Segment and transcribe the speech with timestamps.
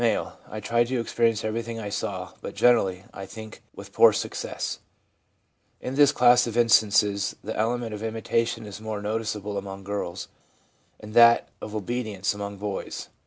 [0.49, 4.79] I tried to experience everything I saw, but gener ally, I think, with poor success/
[5.79, 10.27] In this class of instances the element of imitation is more noticeable among girls,
[10.99, 13.09] and that of obedience among boys.